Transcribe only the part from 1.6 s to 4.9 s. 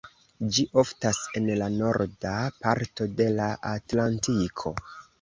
la norda parto de la atlantiko.